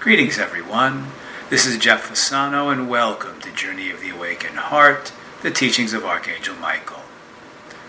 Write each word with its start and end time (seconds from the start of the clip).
Greetings, 0.00 0.38
everyone. 0.38 1.08
This 1.50 1.66
is 1.66 1.76
Jeff 1.76 2.08
Fasano, 2.08 2.72
and 2.72 2.88
welcome 2.88 3.38
to 3.42 3.52
Journey 3.52 3.90
of 3.90 4.00
the 4.00 4.08
Awakened 4.08 4.56
Heart, 4.56 5.12
the 5.42 5.50
teachings 5.50 5.92
of 5.92 6.06
Archangel 6.06 6.56
Michael. 6.56 7.02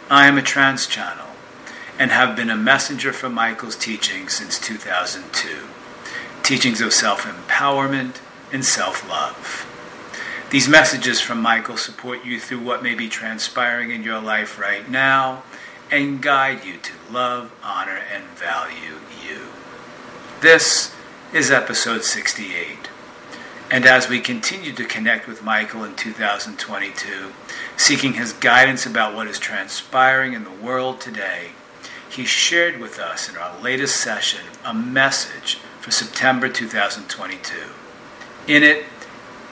I 0.10 0.28
am 0.28 0.38
a 0.38 0.42
trance 0.42 0.88
channel 0.88 1.28
and 1.98 2.12
have 2.12 2.36
been 2.36 2.50
a 2.50 2.58
messenger 2.58 3.14
for 3.14 3.30
Michael's 3.30 3.78
teachings 3.78 4.34
since 4.34 4.60
2002 4.60 5.68
teachings 6.44 6.82
of 6.82 6.92
self 6.92 7.24
empowerment 7.24 8.18
and 8.52 8.66
self 8.66 9.08
love. 9.08 9.66
These 10.50 10.68
messages 10.68 11.22
from 11.22 11.42
Michael 11.42 11.78
support 11.78 12.26
you 12.26 12.42
through 12.42 12.60
what 12.60 12.84
may 12.84 12.94
be 12.94 13.08
transpiring 13.08 13.90
in 13.90 14.04
your 14.04 14.20
life 14.20 14.60
right 14.60 14.90
now 14.92 15.44
and 15.90 16.22
guide 16.22 16.66
you 16.66 16.76
to 16.76 16.92
love, 17.10 17.54
honor, 17.64 18.02
and 18.14 18.26
value 18.38 19.00
you. 19.26 19.44
This 20.42 20.94
is 21.34 21.50
episode 21.50 22.04
68. 22.04 22.90
And 23.72 23.86
as 23.86 24.10
we 24.10 24.20
continue 24.20 24.74
to 24.74 24.84
connect 24.84 25.30
with 25.30 25.42
Michael 25.42 25.86
in 25.86 25.96
2022, 25.96 27.32
seeking 27.78 28.14
his 28.14 28.34
guidance 28.34 28.86
about 28.86 29.16
what 29.16 29.28
is 29.28 29.40
transpiring 29.40 30.34
in 30.34 30.44
the 30.44 30.52
world 30.52 31.00
today, 31.00 31.52
he 32.10 32.26
shared 32.26 32.82
with 32.82 33.00
us 33.00 33.30
in 33.30 33.38
our 33.38 33.58
latest 33.62 33.96
session 33.96 34.42
a 34.66 34.74
message 34.74 35.56
for 35.80 35.90
September 35.90 36.50
2022. 36.50 37.56
In 38.50 38.62
it, 38.62 38.84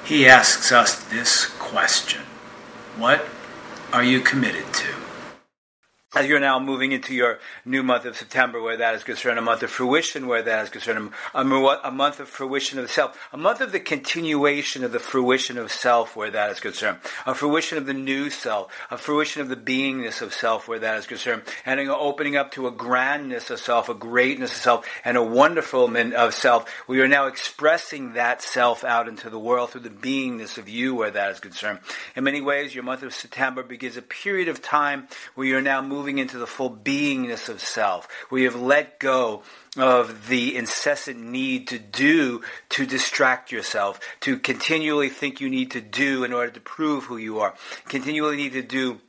he 0.03 0.27
asks 0.27 0.73
us 0.73 1.02
this 1.05 1.45
question 1.45 2.23
What 2.98 3.25
are 3.94 4.03
you 4.03 4.20
committed 4.20 4.73
to? 4.73 5.09
As 6.16 6.26
you're 6.26 6.40
now 6.40 6.59
moving 6.59 6.91
into 6.91 7.13
your 7.13 7.38
new 7.66 7.84
month 7.84 8.04
of 8.04 8.17
September, 8.17 8.59
where 8.59 8.77
that 8.77 8.95
is 8.95 9.04
concerned, 9.04 9.38
a 9.38 9.44
month 9.44 9.62
of 9.62 9.70
fruition, 9.70 10.26
where 10.26 10.41
that 10.41 10.63
is 10.63 10.70
concerned, 10.72 11.12
a, 11.36 11.40
a, 11.40 11.91
month 11.91 12.20
of 12.20 12.27
fruition 12.27 12.80
of 12.80 12.90
self, 12.90 13.30
a 13.31 13.38
month 13.38 13.62
of 13.62 13.72
the 13.72 13.80
continuation 13.80 14.84
of 14.84 14.91
the 14.91 14.98
fruition 14.98 15.55
of 15.55 15.72
self, 15.72 16.16
where 16.16 16.31
that 16.31 16.50
is 16.50 16.59
concerned, 16.59 16.98
a 17.28 17.36
fruition 17.36 17.78
of 17.78 17.86
the 17.86 17.94
new 17.94 18.31
self, 18.31 18.73
a 18.89 18.98
fruition 18.98 19.44
of 19.44 19.50
the 19.50 19.56
beingness 19.56 20.20
of 20.20 20.33
self, 20.33 20.67
where 20.67 20.80
that 20.80 20.98
is 20.98 21.06
concerned, 21.06 21.44
and 21.64 21.80
an 21.80 21.89
opening 21.89 22.36
up 22.36 22.52
to 22.52 22.66
a 22.66 22.72
grandness 22.72 23.52
of 23.52 23.59
self, 23.59 23.88
a 23.88 23.94
greatness 23.94 24.50
of 24.55 24.61
self, 24.64 24.86
and 25.05 25.16
a 25.16 25.23
wonderfulness 25.23 26.16
of 26.16 26.33
self. 26.33 26.73
We 26.88 27.02
are 27.02 27.08
now 27.08 27.28
expressing 27.28 28.14
that 28.14 28.42
self 28.42 28.83
out 28.83 29.08
into 29.08 29.30
the 29.30 29.39
world 29.39 29.70
through 29.70 29.81
the 29.81 29.92
beingness 29.92 30.58
of 30.58 30.67
you, 30.67 30.95
where 30.95 31.11
that 31.11 31.33
is 31.33 31.39
concerned. 31.39 31.81
In 32.16 32.23
many 32.23 32.42
ways, 32.42 32.73
your 32.73 32.83
month 32.83 33.03
of 33.03 33.14
September 33.14 33.61
begins 33.61 33.95
a 33.95 34.02
period 34.02 34.48
of 34.48 34.59
time 34.59 35.08
where 35.36 35.45
you're 35.45 35.61
now 35.61 35.83
moving 35.83 35.98
moving 36.00 36.17
into 36.17 36.38
the 36.38 36.47
full 36.47 36.72
beingness 36.72 37.50
of 37.50 37.59
self, 37.59 38.08
you 38.31 38.45
have 38.45 38.55
let 38.55 39.00
go 39.00 39.44
of 39.78 40.30
the 40.30 40.55
incessant 40.55 41.19
need 41.19 41.67
to 41.67 41.78
do 41.78 42.42
to 42.69 42.86
distract 42.86 43.52
yourself, 43.52 44.00
to 44.22 44.39
continually 44.39 45.09
think 45.09 45.42
you 45.42 45.50
need 45.50 45.72
to 45.72 45.81
do 45.81 46.23
in 46.23 46.31
order 46.31 46.52
to 46.52 46.61
prove 46.61 47.03
who 47.03 47.17
you 47.17 47.39
are, 47.39 47.53
continually 47.89 48.38
need 48.38 48.53
to 48.53 48.61
do 48.61 49.02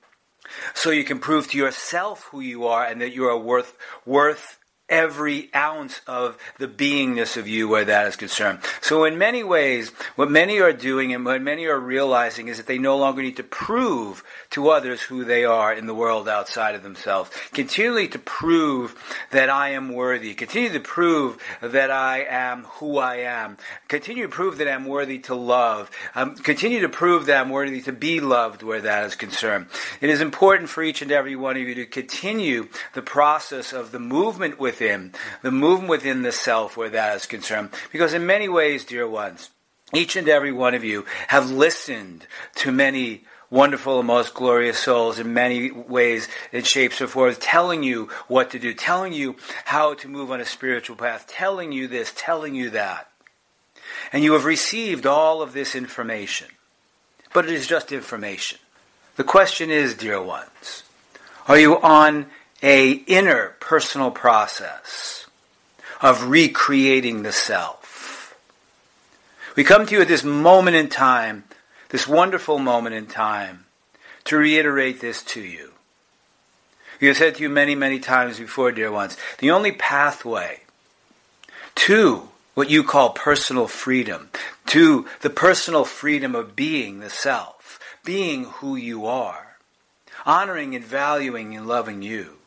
so 0.75 0.91
you 0.91 1.05
can 1.05 1.21
prove 1.21 1.47
to 1.49 1.57
yourself 1.57 2.25
who 2.33 2.41
you 2.41 2.67
are 2.67 2.85
and 2.85 3.01
that 3.01 3.13
you 3.13 3.25
are 3.27 3.39
worth 3.39 3.77
worth 4.05 4.59
every 4.91 5.49
ounce 5.55 6.01
of 6.07 6.37
the 6.59 6.69
beingness 6.69 7.37
of 7.37 7.49
you 7.49 7.69
where 7.69 7.85
that 7.85 8.07
is 8.09 8.17
concerned. 8.17 8.59
So 8.83 9.05
in 9.05 9.17
many 9.17 9.43
ways, 9.43 9.91
what 10.17 10.31
many 10.31 10.61
are 10.61 10.73
doing 10.73 11.15
and 11.15 11.25
what 11.25 11.41
many 11.41 11.67
are 11.67 11.79
realizing 11.79 12.49
is 12.49 12.57
that 12.57 12.67
they 12.67 12.79
no 12.79 12.99
longer 12.99 13.23
need 13.23 13.37
to 13.37 13.45
prove 13.45 14.25
to 14.51 14.69
others 14.69 15.01
who 15.01 15.25
they 15.25 15.45
are 15.45 15.73
in 15.73 15.87
the 15.87 15.95
world 15.95 16.29
outside 16.29 16.75
of 16.75 16.83
themselves. 16.83 17.31
Continually 17.53 18.09
to 18.09 18.19
prove 18.19 18.97
that 19.31 19.49
I 19.49 19.71
am 19.71 19.93
worthy. 19.93 20.35
Continue 20.35 20.73
to 20.73 20.81
prove 20.81 21.39
that 21.61 21.91
I 21.91 22.25
am 22.29 22.65
who 22.65 22.99
I 22.99 23.17
am. 23.17 23.57
Continue 23.89 24.25
to 24.25 24.29
prove 24.29 24.59
that 24.59 24.69
I'm 24.69 24.87
worthy 24.87 25.21
to 25.21 25.35
love. 25.35 25.91
Um, 26.15 26.35
continue 26.35 26.81
to 26.81 26.89
prove 26.89 27.27
that 27.27 27.41
I'm 27.41 27.51
worthy 27.51 27.81
to 27.83 27.93
be 27.93 28.19
loved 28.21 28.63
where 28.63 28.81
that 28.81 29.05
is 29.05 29.15
concerned. 29.15 29.67
It 30.01 30.11
is 30.11 30.21
important 30.21 30.69
for 30.69 30.83
each 30.83 31.01
and 31.01 31.13
every 31.13 31.37
one 31.37 31.57
of 31.57 31.63
you 31.63 31.75
to 31.77 31.87
continue 31.87 32.69
the 32.95 33.03
process 33.03 33.73
of 33.73 33.93
the 33.93 34.01
movement 34.01 34.59
with 34.59 34.80
within, 34.81 35.13
the 35.43 35.51
movement 35.51 35.91
within 35.91 36.23
the 36.23 36.33
self 36.33 36.77
where 36.77 36.89
that 36.89 37.17
is 37.17 37.27
concerned. 37.27 37.71
Because 37.93 38.15
in 38.15 38.27
many 38.27 38.49
ways, 38.49 38.85
dear 38.85 39.07
ones, 39.07 39.51
each 39.93 40.17
and 40.17 40.29
every 40.29 40.53
one 40.53 40.75
of 40.75 40.85
you 40.85 41.05
have 41.29 41.51
listened 41.51 42.27
to 42.57 42.73
many 42.73 43.25
wonderful 43.51 43.99
and 43.99 44.07
most 44.07 44.33
glorious 44.33 44.79
souls 44.79 45.19
in 45.19 45.35
many 45.35 45.71
ways 45.71 46.29
and 46.53 46.67
shapes 46.67 47.01
and 47.01 47.11
forms, 47.11 47.37
telling 47.39 47.83
you 47.83 48.09
what 48.29 48.51
to 48.51 48.59
do, 48.59 48.73
telling 48.73 49.13
you 49.13 49.37
how 49.65 49.93
to 49.95 50.09
move 50.09 50.31
on 50.31 50.41
a 50.41 50.47
spiritual 50.47 50.97
path, 50.97 51.27
telling 51.29 51.73
you 51.73 51.87
this, 51.87 52.13
telling 52.17 52.55
you 52.55 52.71
that. 52.71 53.11
And 54.13 54.23
you 54.23 54.33
have 54.33 54.45
received 54.45 55.05
all 55.05 55.43
of 55.43 55.53
this 55.53 55.75
information. 55.75 56.47
But 57.35 57.45
it 57.45 57.53
is 57.53 57.67
just 57.67 57.93
information. 57.93 58.59
The 59.17 59.25
question 59.25 59.71
is, 59.71 59.95
dear 59.95 60.23
ones, 60.23 60.85
are 61.49 61.59
you 61.59 61.81
on 61.81 62.27
a 62.63 62.93
inner 62.93 63.55
personal 63.61 64.11
process 64.11 65.27
of 66.01 66.29
recreating 66.29 67.23
the 67.23 67.33
self. 67.33 68.37
We 69.57 69.65
come 69.65 69.87
to 69.87 69.95
you 69.95 70.01
at 70.01 70.09
this 70.09 70.25
moment 70.25 70.77
in 70.77 70.89
time, 70.89 71.45
this 71.91 72.07
wonderful 72.07 72.59
moment 72.59 72.95
in 72.95 73.07
time, 73.07 73.67
to 74.25 74.37
reiterate 74.37 75.01
this 75.01 75.23
to 75.25 75.41
you. 75.41 75.73
We 77.01 77.09
have 77.09 77.17
said 77.17 77.37
to 77.37 77.43
you 77.43 77.49
many, 77.49 77.75
many 77.75 77.99
times 77.99 78.39
before, 78.39 78.73
dear 78.73 78.93
ones, 78.93 79.17
the 79.39 79.51
only 79.51 79.73
pathway 79.73 80.61
to 81.77 82.29
what 82.55 82.69
you 82.69 82.85
call 82.85 83.11
personal 83.11 83.67
freedom, 83.67 84.29
to 84.67 85.07
the 85.23 85.31
personal 85.31 85.85
freedom 85.85 86.35
of 86.35 86.55
being 86.55 87.01
the 87.01 87.09
self, 87.09 87.81
being 88.05 88.45
who 88.45 88.77
you 88.77 89.07
are, 89.07 89.57
honoring 90.27 90.75
and 90.75 90.85
valuing 90.85 91.57
and 91.57 91.67
loving 91.67 92.03
you, 92.03 92.40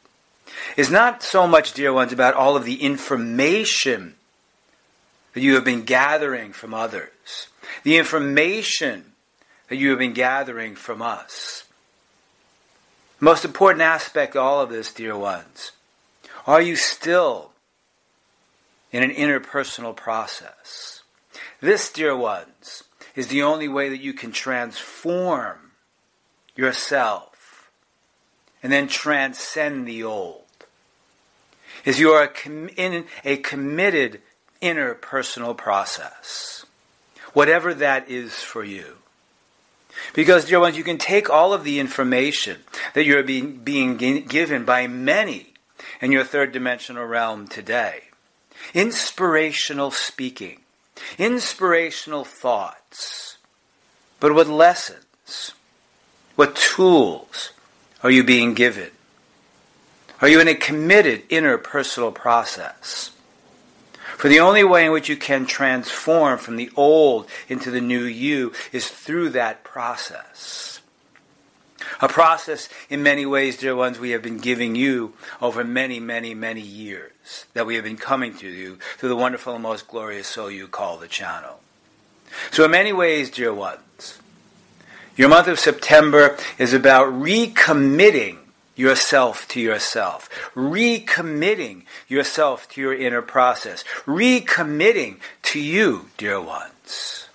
is 0.78 0.90
not 0.92 1.24
so 1.24 1.48
much, 1.48 1.74
dear 1.74 1.94
ones, 1.94 2.14
about 2.14 2.34
all 2.34 2.56
of 2.56 2.66
the 2.66 2.82
information 2.82 4.16
that 5.34 5.42
you 5.42 5.56
have 5.56 5.66
been 5.66 5.84
gathering 5.84 6.54
from 6.54 6.74
others, 6.74 7.48
the 7.84 7.98
information 7.98 9.14
that 9.70 9.78
you 9.78 9.90
have 9.90 10.00
been 10.00 10.14
gathering 10.14 10.76
from 10.76 11.02
us. 11.02 11.66
The 13.20 13.26
most 13.26 13.46
important 13.46 13.82
aspect 13.82 14.36
of 14.36 14.44
all 14.44 14.62
of 14.62 14.70
this, 14.70 14.94
dear 14.94 15.18
ones, 15.18 15.72
are 16.46 16.62
you 16.62 16.76
still 16.76 17.52
in 18.92 19.02
an 19.04 19.12
interpersonal 19.12 19.96
process? 19.96 21.02
This, 21.62 21.92
dear 21.92 22.16
ones, 22.16 22.84
is 23.16 23.28
the 23.28 23.44
only 23.44 23.68
way 23.68 23.90
that 23.90 24.02
you 24.02 24.14
can 24.14 24.32
transform 24.32 25.72
yourself 26.56 27.72
and 28.62 28.72
then 28.72 28.88
transcend 28.88 29.88
the 29.88 30.04
old 30.04 30.43
is 31.86 32.00
you 32.00 32.12
are 32.12 32.32
in 32.78 33.06
a 33.24 33.38
committed 33.38 34.22
interpersonal 34.62 35.56
process, 35.56 36.66
whatever 37.34 37.74
that 37.74 38.10
is 38.10 38.34
for 38.36 38.64
you. 38.64 38.98
Because, 40.14 40.46
dear 40.46 40.60
ones, 40.60 40.78
you 40.78 40.84
can 40.84 40.98
take 40.98 41.30
all 41.30 41.54
of 41.54 41.64
the 41.64 41.80
information 41.80 42.62
that 42.94 43.06
you're 43.06 43.24
being, 43.24 43.58
being 43.58 43.98
given 43.98 44.66
by 44.66 44.88
many 44.88 45.54
in 46.02 46.12
your 46.12 46.24
third 46.24 46.52
dimensional 46.52 47.06
realm 47.06 47.48
today. 47.48 48.06
Inspirational 48.74 49.92
speaking, 49.92 50.62
inspirational 51.18 52.24
thoughts. 52.24 53.38
But 54.20 54.34
what 54.34 54.48
lessons, 54.48 55.54
what 56.36 56.56
tools 56.56 57.52
are 58.02 58.12
you 58.12 58.24
being 58.24 58.54
given? 58.54 58.92
Are 60.24 60.30
you 60.30 60.40
in 60.40 60.48
a 60.48 60.56
committed 60.56 61.28
interpersonal 61.28 62.16
process? 62.16 63.12
For 64.16 64.30
the 64.30 64.40
only 64.40 64.64
way 64.64 64.86
in 64.86 64.94
which 64.94 65.10
you 65.10 65.18
can 65.18 65.46
transform 65.46 66.40
from 66.40 66.56
the 66.56 66.72
old 66.78 67.28
into 67.50 67.70
the 67.70 67.82
new 67.82 68.04
you 68.04 68.54
is 68.72 68.88
through 68.88 69.32
that 69.32 69.66
process. 69.66 70.80
A 72.00 72.08
process, 72.08 72.70
in 72.90 73.04
many 73.04 73.26
ways, 73.26 73.58
dear 73.58 73.76
ones, 73.76 74.00
we 74.00 74.12
have 74.12 74.22
been 74.22 74.38
giving 74.38 74.76
you 74.76 75.12
over 75.42 75.62
many, 75.66 76.00
many, 76.00 76.34
many 76.34 76.62
years 76.62 77.46
that 77.54 77.66
we 77.66 77.76
have 77.76 77.84
been 77.84 77.98
coming 77.98 78.34
to 78.38 78.48
you 78.48 78.78
through 78.96 79.10
the 79.10 79.18
wonderful 79.18 79.56
and 79.56 79.64
most 79.64 79.90
glorious 79.90 80.28
soul 80.30 80.50
you 80.50 80.70
call 80.70 80.96
the 80.96 81.10
channel. 81.10 81.60
So, 82.50 82.64
in 82.64 82.72
many 82.72 82.94
ways, 82.94 83.30
dear 83.30 83.54
ones, 83.54 84.20
your 85.18 85.28
month 85.28 85.50
of 85.50 85.60
September 85.60 86.38
is 86.58 86.74
about 86.74 87.08
recommitting 87.08 88.38
yourself 88.76 89.48
to 89.50 89.60
yourself, 89.60 90.30
recommitting 90.56 91.84
yourself 92.08 92.68
to 92.70 92.82
your 92.82 92.94
inner 92.94 93.22
process, 93.22 93.84
recommitting 94.06 95.18
to 95.44 95.60
you, 95.60 96.10
dear 96.18 96.42
ones. 96.42 97.28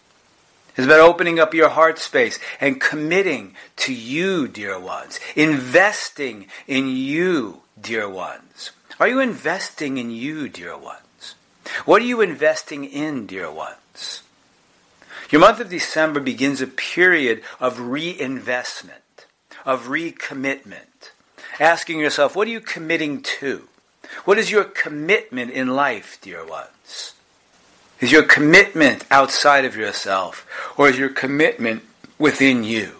It's 0.76 0.86
about 0.86 1.00
opening 1.00 1.40
up 1.40 1.54
your 1.54 1.70
heart 1.70 1.98
space 1.98 2.38
and 2.60 2.80
committing 2.80 3.54
to 3.78 3.92
you, 3.92 4.46
dear 4.46 4.78
ones, 4.78 5.18
investing 5.34 6.46
in 6.68 6.88
you, 6.88 7.62
dear 7.80 8.08
ones. 8.08 8.70
Are 9.00 9.08
you 9.08 9.20
investing 9.20 9.98
in 9.98 10.10
you, 10.10 10.48
dear 10.48 10.76
ones? 10.76 11.34
What 11.84 12.02
are 12.02 12.06
you 12.06 12.20
investing 12.20 12.84
in, 12.84 13.26
dear 13.26 13.50
ones? 13.50 14.22
Your 15.30 15.40
month 15.40 15.60
of 15.60 15.68
December 15.68 16.20
begins 16.20 16.60
a 16.60 16.66
period 16.66 17.42
of 17.60 17.80
reinvestment, 17.80 19.26
of 19.66 19.88
recommitment. 19.88 21.10
Asking 21.60 21.98
yourself, 21.98 22.36
what 22.36 22.46
are 22.46 22.52
you 22.52 22.60
committing 22.60 23.22
to? 23.40 23.68
What 24.24 24.38
is 24.38 24.50
your 24.50 24.64
commitment 24.64 25.50
in 25.50 25.68
life, 25.68 26.18
dear 26.20 26.46
ones? 26.46 27.14
Is 28.00 28.12
your 28.12 28.22
commitment 28.22 29.04
outside 29.10 29.64
of 29.64 29.76
yourself, 29.76 30.46
or 30.76 30.88
is 30.88 30.98
your 30.98 31.08
commitment 31.08 31.82
within 32.16 32.62
you? 32.62 32.92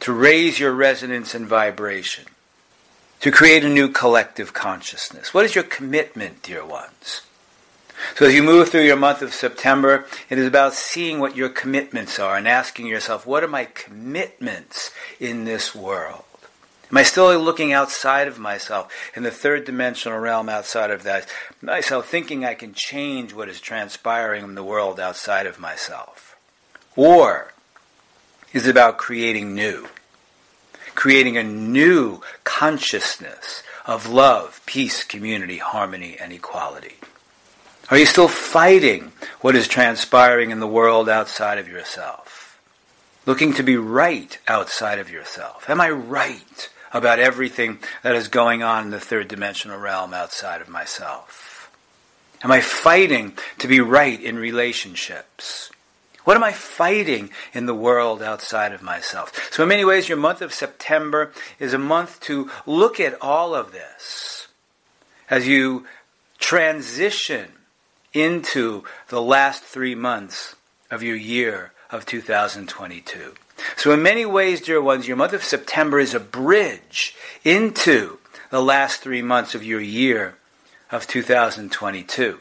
To 0.00 0.12
raise 0.12 0.60
your 0.60 0.72
resonance 0.72 1.34
and 1.34 1.46
vibration, 1.46 2.26
to 3.20 3.32
create 3.32 3.64
a 3.64 3.68
new 3.68 3.88
collective 3.88 4.52
consciousness. 4.52 5.34
What 5.34 5.44
is 5.44 5.56
your 5.56 5.64
commitment, 5.64 6.42
dear 6.42 6.64
ones? 6.64 7.22
So 8.14 8.26
as 8.26 8.34
you 8.34 8.42
move 8.42 8.68
through 8.68 8.84
your 8.84 8.96
month 8.96 9.22
of 9.22 9.34
September, 9.34 10.06
it 10.30 10.38
is 10.38 10.46
about 10.46 10.74
seeing 10.74 11.18
what 11.18 11.34
your 11.34 11.48
commitments 11.48 12.18
are 12.18 12.36
and 12.36 12.46
asking 12.46 12.86
yourself, 12.86 13.26
what 13.26 13.42
are 13.42 13.48
my 13.48 13.64
commitments 13.64 14.92
in 15.18 15.44
this 15.44 15.74
world? 15.74 16.22
Am 16.90 16.98
I 16.98 17.02
still 17.02 17.36
looking 17.40 17.72
outside 17.72 18.28
of 18.28 18.38
myself 18.38 18.92
in 19.16 19.24
the 19.24 19.30
third 19.30 19.64
dimensional 19.64 20.18
realm 20.18 20.48
outside 20.48 20.92
of 20.92 21.02
that 21.02 21.28
myself, 21.60 22.08
thinking 22.08 22.44
I 22.44 22.54
can 22.54 22.74
change 22.74 23.34
what 23.34 23.48
is 23.48 23.60
transpiring 23.60 24.44
in 24.44 24.54
the 24.54 24.62
world 24.62 25.00
outside 25.00 25.46
of 25.46 25.58
myself? 25.58 26.36
Or 26.94 27.52
is 28.52 28.66
it 28.66 28.70
about 28.70 28.98
creating 28.98 29.54
new? 29.54 29.88
Creating 30.94 31.36
a 31.36 31.42
new 31.42 32.20
consciousness 32.44 33.64
of 33.84 34.08
love, 34.08 34.60
peace, 34.64 35.02
community, 35.02 35.58
harmony, 35.58 36.16
and 36.20 36.32
equality. 36.32 36.96
Are 37.90 37.98
you 37.98 38.06
still 38.06 38.28
fighting 38.28 39.12
what 39.40 39.56
is 39.56 39.68
transpiring 39.68 40.50
in 40.50 40.60
the 40.60 40.66
world 40.66 41.08
outside 41.08 41.58
of 41.58 41.68
yourself? 41.68 42.60
Looking 43.26 43.52
to 43.54 43.62
be 43.64 43.76
right 43.76 44.38
outside 44.46 45.00
of 45.00 45.10
yourself. 45.10 45.68
Am 45.68 45.80
I 45.80 45.90
right 45.90 46.68
about 46.92 47.18
everything 47.18 47.78
that 48.02 48.14
is 48.14 48.28
going 48.28 48.62
on 48.62 48.84
in 48.84 48.90
the 48.90 49.00
third 49.00 49.28
dimensional 49.28 49.78
realm 49.78 50.14
outside 50.14 50.60
of 50.60 50.68
myself? 50.68 51.70
Am 52.42 52.52
I 52.52 52.60
fighting 52.60 53.36
to 53.58 53.68
be 53.68 53.80
right 53.80 54.20
in 54.20 54.36
relationships? 54.36 55.70
What 56.24 56.36
am 56.36 56.42
I 56.42 56.52
fighting 56.52 57.30
in 57.54 57.66
the 57.66 57.74
world 57.74 58.20
outside 58.20 58.72
of 58.72 58.82
myself? 58.82 59.52
So, 59.52 59.62
in 59.62 59.68
many 59.68 59.84
ways, 59.84 60.08
your 60.08 60.18
month 60.18 60.42
of 60.42 60.52
September 60.52 61.32
is 61.60 61.72
a 61.72 61.78
month 61.78 62.20
to 62.22 62.50
look 62.66 62.98
at 62.98 63.20
all 63.22 63.54
of 63.54 63.72
this 63.72 64.48
as 65.30 65.46
you 65.46 65.86
transition 66.38 67.52
into 68.12 68.82
the 69.08 69.22
last 69.22 69.62
three 69.62 69.94
months 69.94 70.56
of 70.90 71.02
your 71.02 71.16
year 71.16 71.72
of 71.90 72.06
2022. 72.06 73.34
So, 73.76 73.92
in 73.92 74.02
many 74.02 74.26
ways, 74.26 74.60
dear 74.60 74.82
ones, 74.82 75.08
your 75.08 75.16
month 75.16 75.32
of 75.32 75.44
September 75.44 75.98
is 75.98 76.14
a 76.14 76.20
bridge 76.20 77.14
into 77.44 78.18
the 78.50 78.62
last 78.62 79.00
three 79.00 79.22
months 79.22 79.54
of 79.54 79.64
your 79.64 79.80
year 79.80 80.36
of 80.90 81.06
2022. 81.06 82.38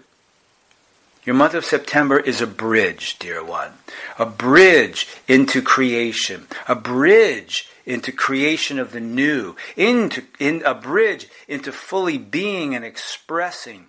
Your 1.26 1.36
month 1.36 1.56
of 1.56 1.66
September 1.66 2.20
is 2.20 2.40
a 2.40 2.48
bridge, 2.48 3.18
dear 3.18 3.44
one. 3.44 3.74
A 4.20 4.28
bridge 4.28 5.08
into 5.28 5.62
creation. 5.62 6.48
A 6.68 6.76
bridge 6.76 7.68
into 7.86 8.12
creation 8.12 8.78
of 8.78 8.92
the 8.92 9.00
new. 9.00 9.56
Into, 9.76 10.24
in, 10.38 10.62
a 10.64 10.76
bridge 10.76 11.28
into 11.48 11.72
fully 11.72 12.20
being 12.20 12.76
and 12.76 12.86
expressing 12.86 13.88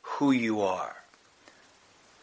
who 0.00 0.30
you 0.30 0.62
are. 0.62 0.96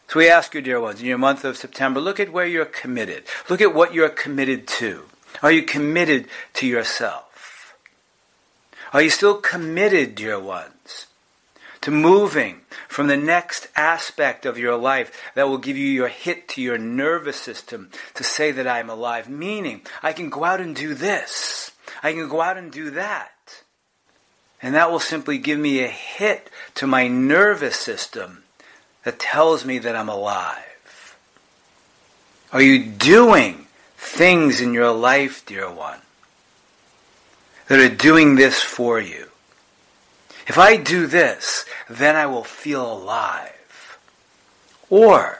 So 0.08 0.20
we 0.20 0.28
ask 0.28 0.54
you, 0.54 0.60
dear 0.60 0.80
ones, 0.80 1.00
in 1.00 1.06
your 1.06 1.18
month 1.18 1.44
of 1.44 1.56
September, 1.56 2.00
look 2.00 2.20
at 2.20 2.32
where 2.32 2.46
you're 2.46 2.64
committed. 2.64 3.24
Look 3.48 3.60
at 3.60 3.74
what 3.74 3.92
you're 3.92 4.08
committed 4.08 4.68
to. 4.68 5.02
Are 5.42 5.50
you 5.50 5.62
committed 5.62 6.28
to 6.54 6.66
yourself? 6.66 7.76
Are 8.92 9.02
you 9.02 9.10
still 9.10 9.34
committed, 9.34 10.14
dear 10.14 10.38
ones, 10.38 11.06
to 11.80 11.90
moving 11.90 12.60
from 12.88 13.08
the 13.08 13.16
next 13.16 13.66
aspect 13.74 14.46
of 14.46 14.58
your 14.58 14.76
life 14.76 15.32
that 15.34 15.48
will 15.48 15.58
give 15.58 15.76
you 15.76 15.88
your 15.88 16.08
hit 16.08 16.48
to 16.50 16.62
your 16.62 16.78
nervous 16.78 17.36
system 17.36 17.90
to 18.14 18.22
say 18.22 18.52
that 18.52 18.66
I'm 18.66 18.88
alive? 18.88 19.28
Meaning, 19.28 19.82
I 20.04 20.12
can 20.12 20.30
go 20.30 20.44
out 20.44 20.60
and 20.60 20.74
do 20.74 20.94
this. 20.94 21.72
I 22.02 22.12
can 22.12 22.28
go 22.28 22.40
out 22.40 22.56
and 22.56 22.70
do 22.70 22.90
that. 22.90 23.32
And 24.62 24.74
that 24.76 24.90
will 24.90 25.00
simply 25.00 25.38
give 25.38 25.58
me 25.58 25.82
a 25.82 25.88
hit 25.88 26.48
to 26.76 26.86
my 26.86 27.08
nervous 27.08 27.76
system 27.76 28.44
that 29.06 29.20
tells 29.20 29.64
me 29.64 29.78
that 29.78 29.94
I'm 29.94 30.08
alive? 30.08 31.16
Are 32.52 32.60
you 32.60 32.84
doing 32.84 33.68
things 33.96 34.60
in 34.60 34.74
your 34.74 34.90
life, 34.90 35.46
dear 35.46 35.70
one, 35.70 36.00
that 37.68 37.78
are 37.78 37.94
doing 37.94 38.34
this 38.34 38.60
for 38.60 39.00
you? 39.00 39.28
If 40.48 40.58
I 40.58 40.76
do 40.76 41.06
this, 41.06 41.66
then 41.88 42.16
I 42.16 42.26
will 42.26 42.42
feel 42.42 42.94
alive. 42.94 43.96
Or 44.90 45.38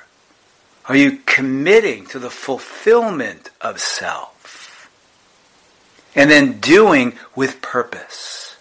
are 0.88 0.96
you 0.96 1.18
committing 1.26 2.06
to 2.06 2.20
the 2.20 2.30
fulfillment 2.30 3.50
of 3.60 3.80
self? 3.80 4.88
And 6.14 6.30
then 6.30 6.60
doing 6.60 7.18
with 7.34 7.60
purpose. 7.60 8.55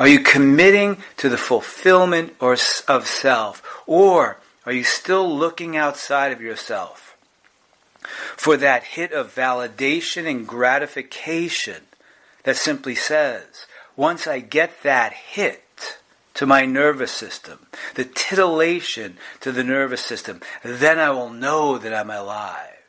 Are 0.00 0.08
you 0.08 0.20
committing 0.20 0.96
to 1.18 1.28
the 1.28 1.36
fulfillment 1.36 2.34
or, 2.40 2.56
of 2.88 3.06
self? 3.06 3.82
Or 3.86 4.38
are 4.64 4.72
you 4.72 4.82
still 4.82 5.30
looking 5.30 5.76
outside 5.76 6.32
of 6.32 6.40
yourself 6.40 7.18
for 8.34 8.56
that 8.56 8.82
hit 8.82 9.12
of 9.12 9.34
validation 9.34 10.26
and 10.26 10.48
gratification 10.48 11.82
that 12.44 12.56
simply 12.56 12.94
says, 12.94 13.66
once 13.94 14.26
I 14.26 14.40
get 14.40 14.82
that 14.84 15.12
hit 15.12 15.98
to 16.32 16.46
my 16.46 16.64
nervous 16.64 17.12
system, 17.12 17.66
the 17.94 18.06
titillation 18.06 19.18
to 19.40 19.52
the 19.52 19.64
nervous 19.64 20.00
system, 20.00 20.40
then 20.64 20.98
I 20.98 21.10
will 21.10 21.28
know 21.28 21.76
that 21.76 21.92
I'm 21.92 22.08
alive. 22.08 22.79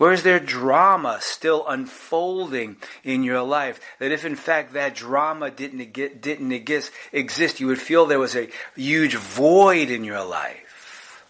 Where 0.00 0.14
is 0.14 0.22
there 0.22 0.40
drama 0.40 1.18
still 1.20 1.68
unfolding 1.68 2.76
in 3.04 3.22
your 3.22 3.42
life? 3.42 3.78
That 3.98 4.12
if 4.12 4.24
in 4.24 4.34
fact 4.34 4.72
that 4.72 4.94
drama 4.94 5.50
didn't, 5.50 5.92
didn't 5.92 6.52
exist, 6.52 7.60
you 7.60 7.66
would 7.66 7.78
feel 7.78 8.06
there 8.06 8.18
was 8.18 8.34
a 8.34 8.48
huge 8.74 9.16
void 9.16 9.90
in 9.90 10.02
your 10.04 10.24
life. 10.24 11.22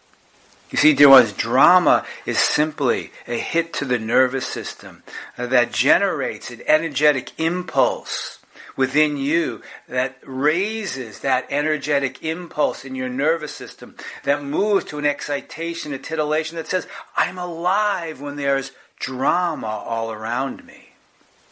You 0.70 0.78
see, 0.78 0.94
dear 0.94 1.08
ones, 1.08 1.32
drama 1.32 2.06
is 2.26 2.38
simply 2.38 3.10
a 3.26 3.36
hit 3.36 3.72
to 3.72 3.84
the 3.84 3.98
nervous 3.98 4.46
system 4.46 5.02
that 5.36 5.72
generates 5.72 6.52
an 6.52 6.62
energetic 6.68 7.32
impulse 7.40 8.39
within 8.76 9.16
you 9.16 9.62
that 9.88 10.16
raises 10.24 11.20
that 11.20 11.46
energetic 11.50 12.22
impulse 12.22 12.84
in 12.84 12.94
your 12.94 13.08
nervous 13.08 13.54
system 13.54 13.94
that 14.24 14.42
moves 14.42 14.84
to 14.86 14.98
an 14.98 15.06
excitation, 15.06 15.92
a 15.92 15.98
titillation 15.98 16.56
that 16.56 16.68
says, 16.68 16.86
I'm 17.16 17.38
alive 17.38 18.20
when 18.20 18.36
there's 18.36 18.72
drama 18.98 19.66
all 19.66 20.12
around 20.12 20.64
me. 20.64 20.90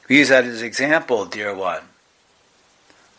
We 0.09 0.19
use 0.19 0.29
that 0.29 0.45
as 0.45 0.61
an 0.61 0.67
example, 0.67 1.25
dear 1.27 1.55
one. 1.55 1.83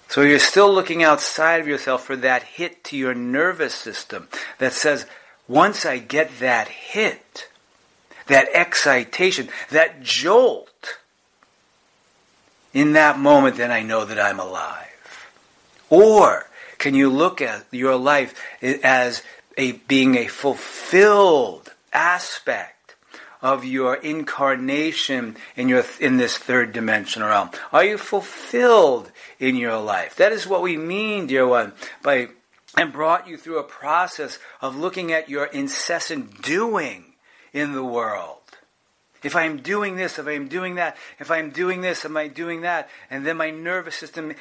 So 0.07 0.21
you're 0.21 0.39
still 0.39 0.73
looking 0.73 1.03
outside 1.03 1.61
of 1.61 1.67
yourself 1.67 2.03
for 2.03 2.15
that 2.15 2.41
hit 2.41 2.83
to 2.85 2.97
your 2.97 3.13
nervous 3.13 3.75
system 3.75 4.27
that 4.57 4.73
says, 4.73 5.05
once 5.47 5.85
I 5.85 5.99
get 5.99 6.39
that 6.39 6.67
hit, 6.67 7.47
that 8.25 8.49
excitation, 8.53 9.49
that 9.69 10.01
jolt, 10.01 10.98
in 12.73 12.93
that 12.93 13.19
moment, 13.19 13.57
then 13.57 13.71
I 13.71 13.81
know 13.81 14.05
that 14.05 14.19
I'm 14.19 14.39
alive. 14.39 15.29
Or 15.89 16.47
can 16.77 16.93
you 16.93 17.09
look 17.09 17.41
at 17.41 17.65
your 17.71 17.95
life 17.95 18.33
as 18.61 19.23
a, 19.57 19.73
being 19.73 20.15
a 20.15 20.27
fulfilled 20.27 21.73
aspect 21.91 22.95
of 23.41 23.63
your 23.63 23.95
incarnation 23.95 25.37
in 25.55 25.69
your 25.69 25.85
in 25.99 26.17
this 26.17 26.37
third 26.37 26.73
dimensional 26.73 27.29
realm? 27.29 27.49
Are 27.71 27.83
you 27.83 27.97
fulfilled 27.97 29.11
in 29.39 29.55
your 29.55 29.77
life? 29.77 30.15
That 30.15 30.31
is 30.31 30.47
what 30.47 30.61
we 30.61 30.77
mean, 30.77 31.27
dear 31.27 31.47
one, 31.47 31.73
by 32.03 32.29
and 32.77 32.93
brought 32.93 33.27
you 33.27 33.37
through 33.37 33.59
a 33.59 33.63
process 33.63 34.37
of 34.61 34.75
looking 34.75 35.11
at 35.11 35.29
your 35.29 35.45
incessant 35.45 36.41
doing 36.41 37.13
in 37.51 37.73
the 37.73 37.83
world. 37.83 38.38
If 39.21 39.35
I 39.35 39.43
am 39.43 39.57
doing 39.57 39.95
this, 39.95 40.17
if 40.17 40.27
I 40.27 40.31
am 40.31 40.47
doing 40.47 40.75
that, 40.75 40.95
if 41.19 41.29
I 41.29 41.37
am 41.37 41.49
doing 41.49 41.81
this, 41.81 42.05
am 42.05 42.15
I 42.15 42.27
doing 42.27 42.61
that? 42.61 42.89
And 43.09 43.25
then 43.25 43.37
my 43.37 43.51
nervous 43.51 43.95
system 43.95 44.33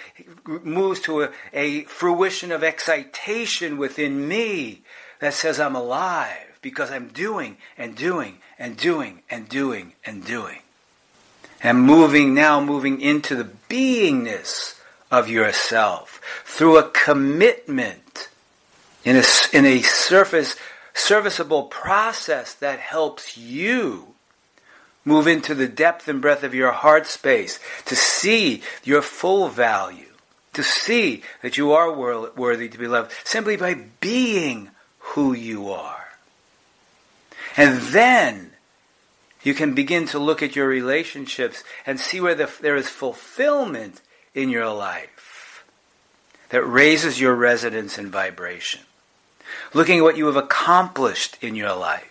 moves 0.47 1.01
to 1.01 1.23
a, 1.23 1.31
a 1.53 1.85
fruition 1.85 2.53
of 2.53 2.63
excitation 2.63 3.77
within 3.77 4.29
me 4.29 4.83
that 5.21 5.35
says 5.35 5.59
I'm 5.59 5.75
alive 5.75 6.59
because 6.63 6.91
I'm 6.91 7.09
doing 7.09 7.57
and 7.77 7.97
doing 7.97 8.39
and 8.59 8.77
doing 8.77 9.23
and 9.31 9.49
doing 9.49 9.95
and 10.05 10.25
doing. 10.25 10.61
And 11.61 11.83
moving 11.83 12.35
now, 12.35 12.61
moving 12.61 13.01
into 13.01 13.35
the 13.35 13.51
beingness 13.69 14.81
of 15.11 15.29
yourself 15.29 16.21
through 16.45 16.79
a 16.79 16.91
commitment 16.91 18.29
in 19.05 19.17
a, 19.17 19.25
in 19.53 19.65
a 19.65 19.81
surface, 19.83 20.55
serviceable 20.95 21.65
process 21.65 22.55
that 22.55 22.79
helps 22.79 23.37
you 23.37 24.15
move 25.09 25.27
into 25.27 25.55
the 25.55 25.67
depth 25.67 26.07
and 26.07 26.21
breadth 26.21 26.45
of 26.45 26.55
your 26.55 26.73
heart 26.73 27.07
space 27.07 27.59
to 27.87 27.97
see 27.97 28.63
your 28.85 29.03
full 29.03 29.49
value, 29.49 30.13
to 30.53 30.63
see 30.63 31.23
that 31.43 31.57
you 31.57 31.73
are 31.73 31.93
worthy 31.93 32.69
to 32.69 32.79
be 32.79 32.87
loved 32.87 33.13
simply 33.25 33.57
by 33.57 33.75
being 34.01 34.71
who 34.99 35.33
you 35.33 35.71
are. 35.71 36.09
And 37.57 37.81
then 37.81 38.53
you 39.43 39.55
can 39.55 39.75
begin 39.75 40.07
to 40.07 40.19
look 40.19 40.43
at 40.43 40.55
your 40.55 40.69
relationships 40.69 41.65
and 41.87 41.99
see 41.99 42.21
where 42.21 42.35
the, 42.35 42.51
there 42.61 42.77
is 42.77 42.89
fulfillment 42.89 44.01
in 44.35 44.51
your 44.51 44.69
life 44.73 45.65
that 46.51 46.63
raises 46.63 47.21
your 47.21 47.35
resonance 47.35 47.99
and 47.99 48.09
vibration. 48.09 48.81
Looking 49.75 49.99
at 49.99 50.05
what 50.05 50.17
you 50.17 50.27
have 50.27 50.37
accomplished 50.37 51.37
in 51.41 51.55
your 51.55 51.75
life. 51.75 52.08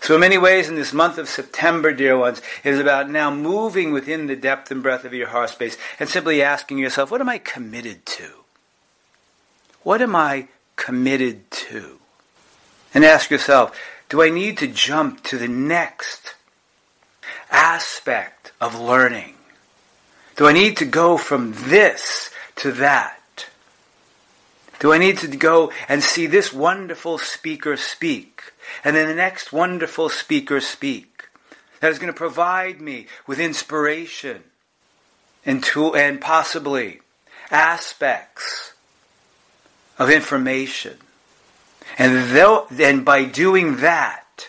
So, 0.00 0.14
in 0.14 0.20
many 0.20 0.38
ways, 0.38 0.68
in 0.68 0.76
this 0.76 0.92
month 0.92 1.18
of 1.18 1.28
September, 1.28 1.92
dear 1.92 2.16
ones, 2.16 2.40
it 2.64 2.72
is 2.72 2.80
about 2.80 3.10
now 3.10 3.34
moving 3.34 3.92
within 3.92 4.26
the 4.26 4.36
depth 4.36 4.70
and 4.70 4.82
breadth 4.82 5.04
of 5.04 5.12
your 5.12 5.28
heart 5.28 5.50
space 5.50 5.76
and 5.98 6.08
simply 6.08 6.42
asking 6.42 6.78
yourself, 6.78 7.10
what 7.10 7.20
am 7.20 7.28
I 7.28 7.38
committed 7.38 8.06
to? 8.06 8.28
What 9.82 10.00
am 10.00 10.14
I 10.14 10.48
committed 10.76 11.50
to? 11.50 11.98
And 12.94 13.04
ask 13.04 13.30
yourself, 13.30 13.78
do 14.08 14.22
I 14.22 14.30
need 14.30 14.56
to 14.58 14.66
jump 14.66 15.22
to 15.24 15.36
the 15.36 15.48
next 15.48 16.34
aspect 17.50 18.52
of 18.60 18.78
learning? 18.78 19.34
Do 20.36 20.46
I 20.46 20.52
need 20.52 20.76
to 20.78 20.84
go 20.84 21.18
from 21.18 21.52
this 21.52 22.30
to 22.56 22.72
that? 22.72 23.48
Do 24.78 24.92
I 24.92 24.98
need 24.98 25.18
to 25.18 25.26
go 25.26 25.72
and 25.88 26.02
see 26.02 26.26
this 26.26 26.52
wonderful 26.52 27.18
speaker 27.18 27.76
speak? 27.76 28.52
And 28.84 28.96
then 28.96 29.08
the 29.08 29.14
next 29.14 29.52
wonderful 29.52 30.08
speaker 30.08 30.60
speak? 30.60 31.28
That 31.80 31.92
is 31.92 31.98
going 31.98 32.12
to 32.12 32.16
provide 32.16 32.80
me 32.80 33.06
with 33.26 33.38
inspiration 33.38 34.42
and, 35.44 35.62
to, 35.64 35.94
and 35.94 36.20
possibly 36.20 37.00
aspects 37.50 38.72
of 39.98 40.10
information. 40.10 40.98
And, 41.96 42.36
though, 42.36 42.66
by 43.02 43.24
doing 43.24 43.76
that, 43.78 44.48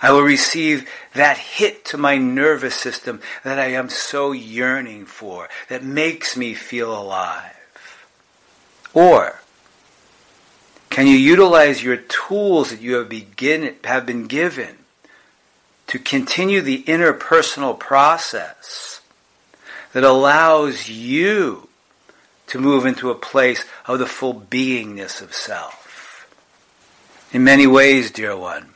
I 0.00 0.12
will 0.12 0.22
receive 0.22 0.88
that 1.14 1.36
hit 1.36 1.84
to 1.86 1.98
my 1.98 2.18
nervous 2.18 2.74
system 2.74 3.20
that 3.42 3.58
I 3.58 3.72
am 3.72 3.88
so 3.88 4.32
yearning 4.32 5.06
for, 5.06 5.48
that 5.68 5.82
makes 5.82 6.36
me 6.36 6.54
feel 6.54 6.96
alive. 6.96 8.06
Or 8.94 9.37
can 10.98 11.06
you 11.06 11.14
utilize 11.14 11.80
your 11.80 11.96
tools 11.96 12.70
that 12.70 12.80
you 12.80 12.96
have, 12.96 13.08
begin, 13.08 13.76
have 13.84 14.04
been 14.04 14.26
given 14.26 14.78
to 15.86 15.96
continue 15.96 16.60
the 16.60 16.82
interpersonal 16.82 17.78
process 17.78 19.00
that 19.92 20.02
allows 20.02 20.88
you 20.88 21.68
to 22.48 22.58
move 22.58 22.84
into 22.84 23.12
a 23.12 23.14
place 23.14 23.64
of 23.86 24.00
the 24.00 24.06
full 24.06 24.34
beingness 24.34 25.22
of 25.22 25.32
self? 25.32 26.26
In 27.30 27.44
many 27.44 27.68
ways, 27.68 28.10
dear 28.10 28.36
one, 28.36 28.70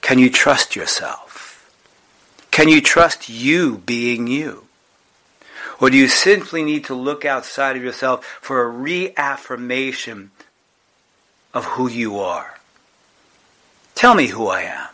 can 0.00 0.18
you 0.18 0.30
trust 0.30 0.74
yourself? 0.74 1.70
Can 2.50 2.70
you 2.70 2.80
trust 2.80 3.28
you 3.28 3.82
being 3.84 4.26
you? 4.26 4.68
Or 5.82 5.90
do 5.90 5.98
you 5.98 6.08
simply 6.08 6.64
need 6.64 6.86
to 6.86 6.94
look 6.94 7.26
outside 7.26 7.76
of 7.76 7.82
yourself 7.82 8.24
for 8.40 8.62
a 8.62 8.68
reaffirmation 8.70 10.30
of 11.54 11.64
who 11.64 11.88
you 11.88 12.18
are? 12.18 12.58
Tell 13.94 14.14
me 14.14 14.28
who 14.28 14.46
I 14.48 14.62
am. 14.62 14.88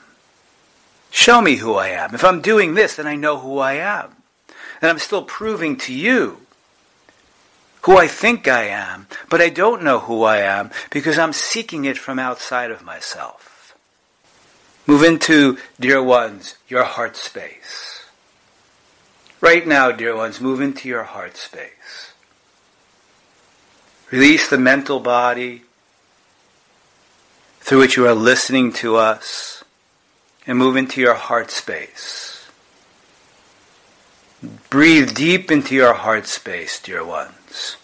Show 1.11 1.41
me 1.41 1.57
who 1.57 1.75
I 1.75 1.89
am. 1.89 2.15
If 2.15 2.25
I'm 2.25 2.41
doing 2.41 2.75
this, 2.75 2.97
then 2.97 3.07
I 3.07 3.17
know 3.17 3.39
who 3.39 3.59
I 3.59 3.75
am. 3.75 4.11
And 4.81 4.91
I'm 4.91 4.99
still 4.99 5.23
proving 5.23 5.77
to 5.79 5.95
you 5.95 6.39
who 7.83 7.97
I 7.97 8.07
think 8.07 8.47
I 8.47 8.65
am, 8.65 9.07
but 9.31 9.41
I 9.41 9.49
don't 9.49 9.83
know 9.83 10.01
who 10.01 10.23
I 10.23 10.39
am 10.39 10.71
because 10.91 11.19
I'm 11.19 11.33
seeking 11.33 11.85
it 11.85 11.97
from 11.97 12.19
outside 12.19 12.71
of 12.71 12.85
myself. 12.85 13.75
Move 14.87 15.03
into, 15.03 15.59
dear 15.79 16.03
ones, 16.03 16.57
your 16.69 16.85
heart 16.85 17.17
space. 17.17 18.05
Right 19.41 19.67
now, 19.67 19.93
dear 19.93 20.17
ones, 20.17 20.41
move 20.41 20.61
into 20.61 20.89
your 20.89 21.05
heart 21.05 21.37
space. 21.37 22.13
Release 24.11 24.49
the 24.49 24.59
mental 24.59 25.01
body 25.01 25.63
through 27.69 27.81
which 27.81 27.99
you 27.99 28.07
are 28.07 28.15
listening 28.15 28.73
to 28.73 28.97
us 28.97 29.63
and 30.47 30.57
move 30.57 30.75
into 30.75 31.03
your 31.03 31.13
heart 31.13 31.51
space. 31.51 32.49
Breathe 34.71 35.15
deep 35.15 35.51
into 35.51 35.75
your 35.75 35.93
heart 35.93 36.27
space, 36.27 36.81
dear 36.81 37.05
ones. 37.05 37.77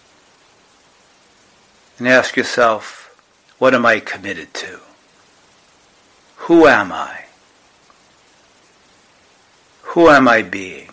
And 1.99 2.09
ask 2.09 2.35
yourself, 2.35 3.15
what 3.59 3.75
am 3.75 3.85
I 3.85 4.01
committed 4.01 4.55
to? 4.55 4.81
Who 6.37 6.67
am 6.67 6.91
I? 6.91 7.27
Who 9.83 10.09
am 10.09 10.27
I 10.27 10.41
being? 10.41 10.93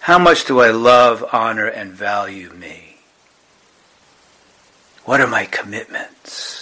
How 0.00 0.18
much 0.18 0.46
do 0.46 0.58
I 0.60 0.70
love, 0.70 1.22
honor, 1.34 1.66
and 1.66 1.92
value 1.92 2.48
me? 2.54 2.96
What 5.04 5.20
are 5.20 5.26
my 5.26 5.44
commitments? 5.44 6.53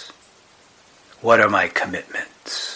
What 1.23 1.39
are 1.39 1.49
my 1.49 1.69
commitments? 1.69 2.72